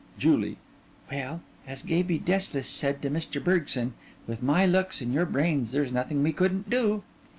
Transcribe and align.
JULIE: 0.17 0.57
Well, 1.11 1.41
as 1.67 1.83
Gaby 1.83 2.17
Deslys 2.21 2.65
said 2.65 3.03
to 3.03 3.11
Mr. 3.11 3.39
Bergson, 3.43 3.93
with 4.25 4.41
my 4.41 4.65
looks 4.65 4.99
and 4.99 5.13
your 5.13 5.27
brains 5.27 5.71
there's 5.73 5.91
nothing 5.91 6.23
we 6.23 6.33
couldn't 6.33 6.71
do. 6.71 7.03